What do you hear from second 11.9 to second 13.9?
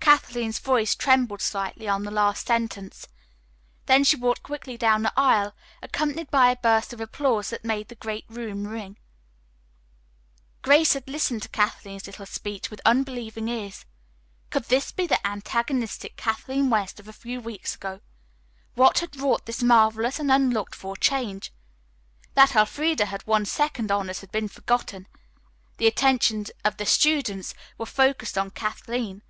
little speech with unbelieving ears.